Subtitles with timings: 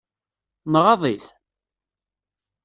[0.71, 1.27] Nɣaḍ-it?